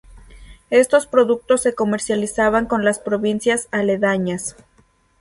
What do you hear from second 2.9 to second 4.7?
provincias aledañas.